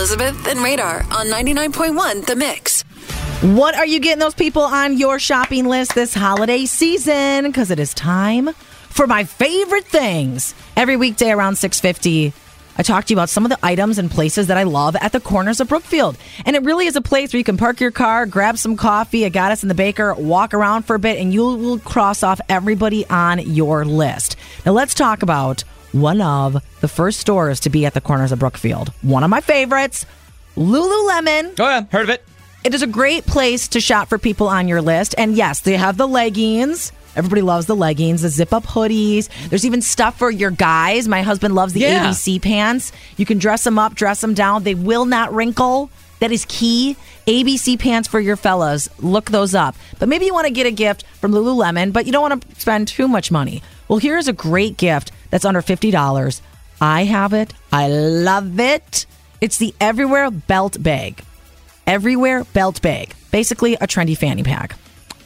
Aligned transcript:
Elizabeth 0.00 0.46
and 0.46 0.60
Radar 0.60 1.02
on 1.10 1.26
99.1 1.26 2.24
The 2.24 2.34
Mix. 2.34 2.84
What 3.54 3.74
are 3.74 3.84
you 3.84 4.00
getting 4.00 4.18
those 4.18 4.32
people 4.32 4.62
on 4.62 4.96
your 4.96 5.18
shopping 5.18 5.66
list 5.66 5.94
this 5.94 6.14
holiday 6.14 6.64
season? 6.64 7.44
Because 7.44 7.70
it 7.70 7.78
is 7.78 7.92
time 7.92 8.54
for 8.54 9.06
my 9.06 9.24
favorite 9.24 9.84
things. 9.84 10.54
Every 10.74 10.96
weekday 10.96 11.32
around 11.32 11.56
650, 11.56 12.32
I 12.78 12.82
talk 12.82 13.04
to 13.04 13.12
you 13.12 13.18
about 13.18 13.28
some 13.28 13.44
of 13.44 13.50
the 13.50 13.58
items 13.62 13.98
and 13.98 14.10
places 14.10 14.46
that 14.46 14.56
I 14.56 14.62
love 14.62 14.96
at 14.96 15.12
the 15.12 15.20
corners 15.20 15.60
of 15.60 15.68
Brookfield. 15.68 16.16
And 16.46 16.56
it 16.56 16.62
really 16.62 16.86
is 16.86 16.96
a 16.96 17.02
place 17.02 17.34
where 17.34 17.38
you 17.38 17.44
can 17.44 17.58
park 17.58 17.78
your 17.78 17.90
car, 17.90 18.24
grab 18.24 18.56
some 18.56 18.78
coffee, 18.78 19.24
a 19.24 19.30
goddess 19.30 19.62
in 19.62 19.68
the 19.68 19.74
baker, 19.74 20.14
walk 20.14 20.54
around 20.54 20.84
for 20.84 20.94
a 20.94 20.98
bit, 20.98 21.18
and 21.18 21.30
you 21.30 21.42
will 21.42 21.78
cross 21.78 22.22
off 22.22 22.40
everybody 22.48 23.06
on 23.08 23.38
your 23.40 23.84
list. 23.84 24.36
Now 24.64 24.72
let's 24.72 24.94
talk 24.94 25.22
about 25.22 25.62
one 25.92 26.20
of 26.20 26.62
the 26.80 26.88
first 26.88 27.20
stores 27.20 27.60
to 27.60 27.70
be 27.70 27.86
at 27.86 27.94
the 27.94 28.00
corners 28.00 28.32
of 28.32 28.38
Brookfield. 28.38 28.90
One 29.02 29.24
of 29.24 29.30
my 29.30 29.40
favorites, 29.40 30.06
Lululemon. 30.56 31.54
Oh, 31.58 31.68
yeah. 31.68 31.84
Heard 31.90 32.04
of 32.04 32.10
it. 32.10 32.24
It 32.62 32.74
is 32.74 32.82
a 32.82 32.86
great 32.86 33.24
place 33.26 33.68
to 33.68 33.80
shop 33.80 34.08
for 34.08 34.18
people 34.18 34.46
on 34.48 34.68
your 34.68 34.82
list. 34.82 35.14
And 35.16 35.34
yes, 35.34 35.60
they 35.60 35.76
have 35.76 35.96
the 35.96 36.06
leggings. 36.06 36.92
Everybody 37.16 37.42
loves 37.42 37.66
the 37.66 37.74
leggings, 37.74 38.22
the 38.22 38.28
zip 38.28 38.52
up 38.52 38.64
hoodies. 38.64 39.28
There's 39.48 39.64
even 39.66 39.82
stuff 39.82 40.18
for 40.18 40.30
your 40.30 40.50
guys. 40.50 41.08
My 41.08 41.22
husband 41.22 41.54
loves 41.54 41.72
the 41.72 41.80
Yeah. 41.80 42.04
ABC 42.06 42.40
pants. 42.40 42.92
You 43.16 43.26
can 43.26 43.38
dress 43.38 43.64
them 43.64 43.78
up, 43.78 43.94
dress 43.94 44.20
them 44.20 44.34
down. 44.34 44.62
They 44.62 44.74
will 44.74 45.06
not 45.06 45.34
wrinkle. 45.34 45.90
That 46.20 46.30
is 46.30 46.44
key. 46.44 46.96
ABC 47.26 47.78
pants 47.78 48.06
for 48.06 48.20
your 48.20 48.36
fellas. 48.36 48.88
Look 48.98 49.30
those 49.30 49.54
up. 49.54 49.74
But 49.98 50.08
maybe 50.08 50.26
you 50.26 50.34
want 50.34 50.46
to 50.46 50.52
get 50.52 50.66
a 50.66 50.70
gift 50.70 51.04
from 51.20 51.32
Lululemon, 51.32 51.92
but 51.92 52.04
you 52.06 52.12
don't 52.12 52.22
want 52.22 52.46
to 52.48 52.60
spend 52.60 52.86
too 52.88 53.08
much 53.08 53.30
money. 53.30 53.62
Well, 53.90 53.98
here's 53.98 54.28
a 54.28 54.32
great 54.32 54.76
gift 54.76 55.10
that's 55.30 55.44
under 55.44 55.60
$50. 55.62 56.40
I 56.80 57.02
have 57.02 57.32
it. 57.32 57.52
I 57.72 57.88
love 57.88 58.60
it. 58.60 59.04
It's 59.40 59.58
the 59.58 59.74
Everywhere 59.80 60.30
Belt 60.30 60.80
Bag. 60.80 61.24
Everywhere 61.88 62.44
Belt 62.44 62.80
Bag. 62.82 63.12
Basically, 63.32 63.74
a 63.74 63.88
trendy 63.88 64.16
fanny 64.16 64.44
pack 64.44 64.76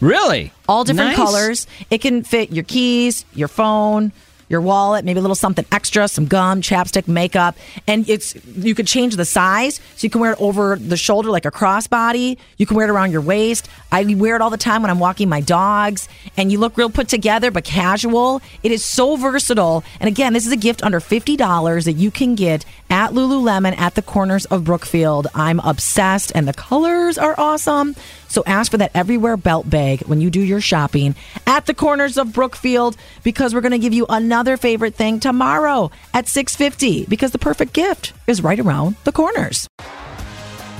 Really? 0.00 0.50
all 0.66 0.82
different 0.84 1.10
Nice. 1.10 1.16
colors. 1.18 1.66
It 1.90 1.98
can 2.00 2.22
fit 2.24 2.52
your 2.52 2.64
keys, 2.64 3.26
your 3.34 3.48
phone, 3.48 4.12
your 4.48 4.60
wallet, 4.60 5.04
maybe 5.04 5.18
a 5.18 5.22
little 5.22 5.34
something 5.34 5.64
extra, 5.72 6.08
some 6.08 6.26
gum, 6.26 6.60
chapstick, 6.60 7.08
makeup, 7.08 7.56
and 7.86 8.08
it's 8.08 8.34
you 8.56 8.74
could 8.74 8.86
change 8.86 9.16
the 9.16 9.24
size 9.24 9.80
so 9.96 10.04
you 10.04 10.10
can 10.10 10.20
wear 10.20 10.32
it 10.32 10.40
over 10.40 10.76
the 10.76 10.96
shoulder 10.96 11.30
like 11.30 11.44
a 11.44 11.50
crossbody. 11.50 12.36
You 12.58 12.66
can 12.66 12.76
wear 12.76 12.86
it 12.86 12.90
around 12.90 13.12
your 13.12 13.20
waist. 13.20 13.68
I 13.90 14.04
wear 14.14 14.36
it 14.36 14.42
all 14.42 14.50
the 14.50 14.56
time 14.56 14.82
when 14.82 14.90
I'm 14.90 14.98
walking 14.98 15.28
my 15.28 15.40
dogs, 15.40 16.08
and 16.36 16.50
you 16.50 16.58
look 16.58 16.76
real 16.76 16.90
put 16.90 17.08
together 17.08 17.50
but 17.50 17.64
casual. 17.64 18.40
It 18.62 18.72
is 18.72 18.84
so 18.84 19.16
versatile. 19.16 19.84
And 20.00 20.08
again, 20.08 20.32
this 20.32 20.46
is 20.46 20.52
a 20.52 20.56
gift 20.56 20.82
under 20.82 21.00
fifty 21.00 21.36
dollars 21.36 21.84
that 21.84 21.92
you 21.94 22.10
can 22.10 22.34
get 22.34 22.64
at 22.90 23.12
Lululemon 23.12 23.76
at 23.78 23.94
the 23.94 24.02
corners 24.02 24.44
of 24.46 24.64
Brookfield. 24.64 25.26
I'm 25.34 25.60
obsessed, 25.60 26.32
and 26.34 26.46
the 26.46 26.52
colors 26.52 27.18
are 27.18 27.34
awesome. 27.38 27.96
So 28.34 28.42
ask 28.48 28.72
for 28.72 28.78
that 28.78 28.90
everywhere 28.94 29.36
belt 29.36 29.70
bag 29.70 30.00
when 30.08 30.20
you 30.20 30.28
do 30.28 30.40
your 30.40 30.60
shopping 30.60 31.14
at 31.46 31.66
the 31.66 31.72
corners 31.72 32.18
of 32.18 32.32
Brookfield 32.32 32.96
because 33.22 33.54
we're 33.54 33.60
going 33.60 33.70
to 33.70 33.78
give 33.78 33.94
you 33.94 34.06
another 34.08 34.56
favorite 34.56 34.96
thing 34.96 35.20
tomorrow 35.20 35.92
at 36.12 36.24
6:50 36.24 37.08
because 37.08 37.30
the 37.30 37.38
perfect 37.38 37.72
gift 37.72 38.12
is 38.26 38.42
right 38.42 38.58
around 38.58 38.96
the 39.04 39.12
corners. 39.12 39.68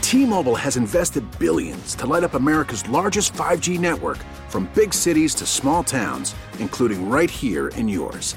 T-Mobile 0.00 0.54
has 0.54 0.76
invested 0.76 1.24
billions 1.40 1.96
to 1.96 2.06
light 2.06 2.22
up 2.22 2.34
America's 2.34 2.88
largest 2.88 3.32
5G 3.32 3.80
network 3.80 4.18
from 4.48 4.70
big 4.72 4.94
cities 4.94 5.34
to 5.34 5.44
small 5.44 5.82
towns, 5.82 6.36
including 6.60 7.10
right 7.10 7.30
here 7.30 7.68
in 7.74 7.88
yours. 7.88 8.36